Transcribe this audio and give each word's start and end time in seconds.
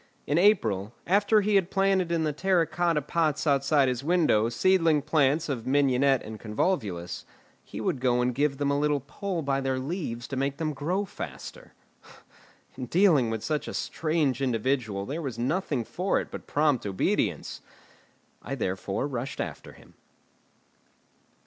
In 0.25 0.39
April, 0.39 0.93
after 1.05 1.41
he 1.41 1.53
had 1.53 1.69
planted 1.69 2.11
in 2.11 2.23
the 2.23 2.33
terra 2.33 2.65
cotta 2.65 3.03
pots 3.03 3.45
outside 3.45 3.87
his 3.87 4.03
window 4.03 4.49
seedling 4.49 5.03
plants 5.03 5.47
of 5.47 5.67
mignonette 5.67 6.23
and 6.23 6.39
convolvulus, 6.39 7.23
he 7.63 7.79
would 7.79 7.99
go 7.99 8.19
and 8.19 8.33
give 8.33 8.57
them 8.57 8.71
a 8.71 8.79
little 8.79 9.01
pull 9.01 9.43
by 9.43 9.61
their 9.61 9.77
leaves 9.77 10.27
to 10.29 10.35
make 10.35 10.57
them 10.57 10.73
grow 10.73 11.05
faster. 11.05 11.73
In 12.75 12.87
dealing 12.87 13.29
with 13.29 13.43
such 13.43 13.67
a 13.67 13.75
strange 13.75 14.41
individual 14.41 15.05
there 15.05 15.21
was 15.21 15.37
nothing 15.37 15.83
for 15.85 16.19
it 16.19 16.31
but 16.31 16.47
prompt 16.47 16.83
obedience. 16.87 17.61
I 18.41 18.55
therefore 18.55 19.05
rushed 19.07 19.39
after 19.39 19.73
him. 19.73 19.93